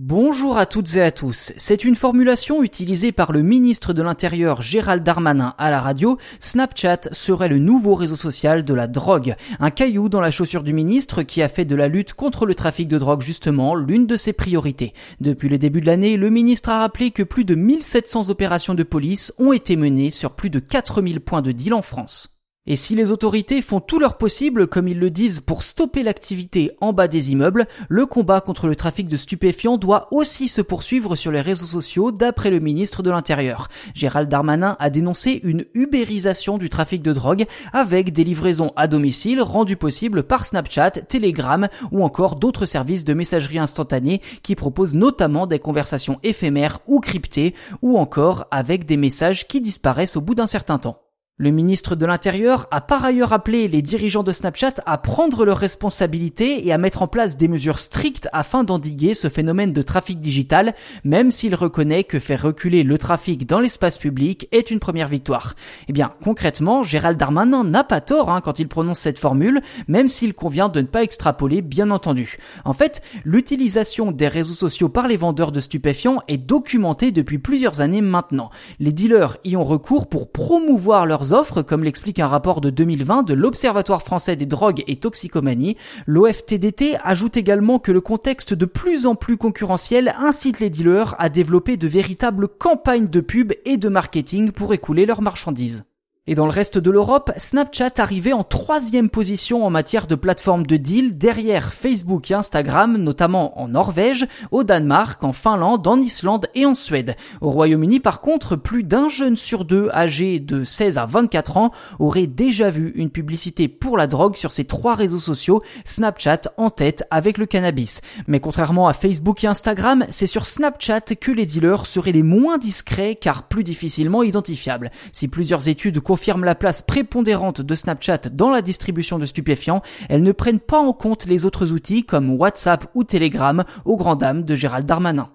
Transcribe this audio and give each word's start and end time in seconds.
Bonjour 0.00 0.58
à 0.58 0.64
toutes 0.64 0.94
et 0.94 1.02
à 1.02 1.10
tous. 1.10 1.52
C'est 1.56 1.84
une 1.84 1.96
formulation 1.96 2.62
utilisée 2.62 3.10
par 3.10 3.32
le 3.32 3.42
ministre 3.42 3.92
de 3.92 4.00
l'Intérieur 4.00 4.62
Gérald 4.62 5.02
Darmanin 5.02 5.56
à 5.58 5.72
la 5.72 5.80
radio. 5.80 6.18
Snapchat 6.38 7.08
serait 7.10 7.48
le 7.48 7.58
nouveau 7.58 7.96
réseau 7.96 8.14
social 8.14 8.64
de 8.64 8.74
la 8.74 8.86
drogue. 8.86 9.34
Un 9.58 9.70
caillou 9.70 10.08
dans 10.08 10.20
la 10.20 10.30
chaussure 10.30 10.62
du 10.62 10.72
ministre 10.72 11.24
qui 11.24 11.42
a 11.42 11.48
fait 11.48 11.64
de 11.64 11.74
la 11.74 11.88
lutte 11.88 12.14
contre 12.14 12.46
le 12.46 12.54
trafic 12.54 12.86
de 12.86 12.96
drogue 12.96 13.22
justement 13.22 13.74
l'une 13.74 14.06
de 14.06 14.14
ses 14.14 14.32
priorités. 14.32 14.94
Depuis 15.20 15.48
le 15.48 15.58
début 15.58 15.80
de 15.80 15.86
l'année, 15.86 16.16
le 16.16 16.30
ministre 16.30 16.68
a 16.68 16.78
rappelé 16.78 17.10
que 17.10 17.24
plus 17.24 17.44
de 17.44 17.56
1700 17.56 18.30
opérations 18.30 18.76
de 18.76 18.84
police 18.84 19.34
ont 19.40 19.52
été 19.52 19.74
menées 19.74 20.12
sur 20.12 20.36
plus 20.36 20.48
de 20.48 20.60
4000 20.60 21.18
points 21.18 21.42
de 21.42 21.50
deal 21.50 21.74
en 21.74 21.82
France. 21.82 22.37
Et 22.70 22.76
si 22.76 22.94
les 22.94 23.10
autorités 23.10 23.62
font 23.62 23.80
tout 23.80 23.98
leur 23.98 24.18
possible, 24.18 24.66
comme 24.66 24.88
ils 24.88 24.98
le 24.98 25.08
disent, 25.08 25.40
pour 25.40 25.62
stopper 25.62 26.02
l'activité 26.02 26.72
en 26.82 26.92
bas 26.92 27.08
des 27.08 27.32
immeubles, 27.32 27.66
le 27.88 28.04
combat 28.04 28.42
contre 28.42 28.66
le 28.66 28.76
trafic 28.76 29.08
de 29.08 29.16
stupéfiants 29.16 29.78
doit 29.78 30.06
aussi 30.10 30.48
se 30.48 30.60
poursuivre 30.60 31.16
sur 31.16 31.32
les 31.32 31.40
réseaux 31.40 31.64
sociaux, 31.64 32.12
d'après 32.12 32.50
le 32.50 32.60
ministre 32.60 33.02
de 33.02 33.10
l'Intérieur. 33.10 33.68
Gérald 33.94 34.28
Darmanin 34.28 34.76
a 34.80 34.90
dénoncé 34.90 35.40
une 35.44 35.64
ubérisation 35.72 36.58
du 36.58 36.68
trafic 36.68 37.00
de 37.00 37.14
drogue 37.14 37.46
avec 37.72 38.12
des 38.12 38.22
livraisons 38.22 38.74
à 38.76 38.86
domicile 38.86 39.40
rendues 39.40 39.78
possibles 39.78 40.22
par 40.22 40.44
Snapchat, 40.44 40.90
Telegram 40.90 41.68
ou 41.90 42.04
encore 42.04 42.36
d'autres 42.36 42.66
services 42.66 43.06
de 43.06 43.14
messagerie 43.14 43.58
instantanée 43.58 44.20
qui 44.42 44.56
proposent 44.56 44.94
notamment 44.94 45.46
des 45.46 45.58
conversations 45.58 46.18
éphémères 46.22 46.80
ou 46.86 47.00
cryptées 47.00 47.54
ou 47.80 47.96
encore 47.96 48.46
avec 48.50 48.84
des 48.84 48.98
messages 48.98 49.48
qui 49.48 49.62
disparaissent 49.62 50.18
au 50.18 50.20
bout 50.20 50.34
d'un 50.34 50.46
certain 50.46 50.76
temps. 50.76 51.07
Le 51.40 51.52
ministre 51.52 51.94
de 51.94 52.04
l'Intérieur 52.04 52.66
a 52.72 52.80
par 52.80 53.04
ailleurs 53.04 53.32
appelé 53.32 53.68
les 53.68 53.80
dirigeants 53.80 54.24
de 54.24 54.32
Snapchat 54.32 54.74
à 54.86 54.98
prendre 54.98 55.44
leurs 55.44 55.58
responsabilités 55.58 56.66
et 56.66 56.72
à 56.72 56.78
mettre 56.78 57.00
en 57.00 57.06
place 57.06 57.36
des 57.36 57.46
mesures 57.46 57.78
strictes 57.78 58.28
afin 58.32 58.64
d'endiguer 58.64 59.14
ce 59.14 59.28
phénomène 59.28 59.72
de 59.72 59.82
trafic 59.82 60.18
digital, 60.18 60.74
même 61.04 61.30
s'il 61.30 61.54
reconnaît 61.54 62.02
que 62.02 62.18
faire 62.18 62.42
reculer 62.42 62.82
le 62.82 62.98
trafic 62.98 63.46
dans 63.46 63.60
l'espace 63.60 63.98
public 63.98 64.48
est 64.50 64.72
une 64.72 64.80
première 64.80 65.06
victoire. 65.06 65.54
Eh 65.86 65.92
bien, 65.92 66.12
concrètement, 66.24 66.82
Gérald 66.82 67.16
Darmanin 67.16 67.62
n'a 67.62 67.84
pas 67.84 68.00
tort 68.00 68.32
hein, 68.32 68.40
quand 68.40 68.58
il 68.58 68.66
prononce 68.66 68.98
cette 68.98 69.20
formule, 69.20 69.60
même 69.86 70.08
s'il 70.08 70.34
convient 70.34 70.68
de 70.68 70.80
ne 70.80 70.88
pas 70.88 71.04
extrapoler, 71.04 71.62
bien 71.62 71.92
entendu. 71.92 72.38
En 72.64 72.72
fait, 72.72 73.00
l'utilisation 73.22 74.10
des 74.10 74.26
réseaux 74.26 74.54
sociaux 74.54 74.88
par 74.88 75.06
les 75.06 75.16
vendeurs 75.16 75.52
de 75.52 75.60
stupéfiants 75.60 76.18
est 76.26 76.36
documentée 76.36 77.12
depuis 77.12 77.38
plusieurs 77.38 77.80
années 77.80 78.02
maintenant. 78.02 78.50
Les 78.80 78.90
dealers 78.90 79.36
y 79.44 79.54
ont 79.54 79.62
recours 79.62 80.08
pour 80.08 80.32
promouvoir 80.32 81.06
leurs 81.06 81.27
offres, 81.32 81.62
comme 81.62 81.84
l'explique 81.84 82.20
un 82.20 82.26
rapport 82.26 82.60
de 82.60 82.70
2020 82.70 83.22
de 83.22 83.34
l'Observatoire 83.34 84.02
français 84.02 84.36
des 84.36 84.46
drogues 84.46 84.84
et 84.86 84.96
toxicomanie. 84.96 85.76
L'OFTDT 86.06 86.96
ajoute 87.02 87.36
également 87.36 87.78
que 87.78 87.92
le 87.92 88.00
contexte 88.00 88.54
de 88.54 88.66
plus 88.66 89.06
en 89.06 89.14
plus 89.14 89.36
concurrentiel 89.36 90.14
incite 90.18 90.60
les 90.60 90.70
dealers 90.70 91.14
à 91.18 91.28
développer 91.28 91.76
de 91.76 91.88
véritables 91.88 92.48
campagnes 92.48 93.08
de 93.08 93.20
pub 93.20 93.52
et 93.64 93.76
de 93.76 93.88
marketing 93.88 94.52
pour 94.52 94.72
écouler 94.74 95.06
leurs 95.06 95.22
marchandises. 95.22 95.84
Et 96.30 96.34
dans 96.34 96.44
le 96.44 96.52
reste 96.52 96.76
de 96.76 96.90
l'Europe, 96.90 97.32
Snapchat 97.38 97.92
arrivait 97.96 98.34
en 98.34 98.44
troisième 98.44 99.08
position 99.08 99.64
en 99.64 99.70
matière 99.70 100.06
de 100.06 100.14
plateforme 100.14 100.66
de 100.66 100.76
deal 100.76 101.16
derrière 101.16 101.72
Facebook 101.72 102.30
et 102.30 102.34
Instagram, 102.34 102.98
notamment 102.98 103.58
en 103.58 103.68
Norvège, 103.68 104.28
au 104.50 104.62
Danemark, 104.62 105.24
en 105.24 105.32
Finlande, 105.32 105.86
en 105.86 105.98
Islande 105.98 106.46
et 106.54 106.66
en 106.66 106.74
Suède. 106.74 107.16
Au 107.40 107.50
Royaume-Uni, 107.50 108.00
par 108.00 108.20
contre, 108.20 108.56
plus 108.56 108.82
d'un 108.82 109.08
jeune 109.08 109.36
sur 109.36 109.64
deux 109.64 109.88
âgé 109.88 110.38
de 110.38 110.64
16 110.64 110.98
à 110.98 111.06
24 111.06 111.56
ans 111.56 111.72
aurait 111.98 112.26
déjà 112.26 112.68
vu 112.68 112.92
une 112.96 113.08
publicité 113.08 113.66
pour 113.66 113.96
la 113.96 114.06
drogue 114.06 114.36
sur 114.36 114.52
ces 114.52 114.66
trois 114.66 114.96
réseaux 114.96 115.18
sociaux, 115.18 115.62
Snapchat 115.86 116.42
en 116.58 116.68
tête 116.68 117.04
avec 117.10 117.38
le 117.38 117.46
cannabis. 117.46 118.02
Mais 118.26 118.40
contrairement 118.40 118.86
à 118.86 118.92
Facebook 118.92 119.44
et 119.44 119.46
Instagram, 119.46 120.04
c'est 120.10 120.26
sur 120.26 120.44
Snapchat 120.44 121.00
que 121.18 121.32
les 121.32 121.46
dealers 121.46 121.86
seraient 121.86 122.12
les 122.12 122.22
moins 122.22 122.58
discrets 122.58 123.14
car 123.14 123.44
plus 123.44 123.64
difficilement 123.64 124.22
identifiables. 124.22 124.90
Si 125.10 125.28
plusieurs 125.28 125.68
études 125.68 126.00
confirment 126.18 126.42
la 126.42 126.56
place 126.56 126.82
prépondérante 126.82 127.60
de 127.60 127.74
Snapchat 127.76 128.22
dans 128.32 128.50
la 128.50 128.60
distribution 128.60 129.20
de 129.20 129.26
stupéfiants, 129.26 129.82
elles 130.08 130.24
ne 130.24 130.32
prennent 130.32 130.58
pas 130.58 130.80
en 130.80 130.92
compte 130.92 131.26
les 131.26 131.44
autres 131.44 131.70
outils 131.70 132.02
comme 132.02 132.34
WhatsApp 132.34 132.90
ou 132.96 133.04
Telegram 133.04 133.62
aux 133.84 133.96
grand 133.96 134.16
dames 134.16 134.42
de 134.42 134.56
Gérald 134.56 134.84
Darmanin. 134.84 135.28